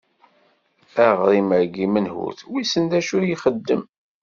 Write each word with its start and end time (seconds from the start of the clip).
Aɣrim-agi 1.07 1.87
menhut? 1.93 2.39
Wissen 2.51 2.85
d 2.91 2.93
acu 2.99 3.17
yexdem? 3.27 3.83